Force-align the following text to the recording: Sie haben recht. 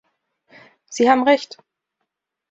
Sie 0.89 1.11
haben 1.11 1.21
recht. 1.27 1.59